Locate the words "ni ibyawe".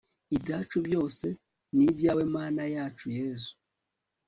1.75-2.23